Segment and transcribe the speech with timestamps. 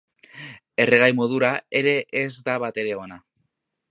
[0.85, 1.51] Erregai modura
[1.81, 3.21] ere ez da batere ona.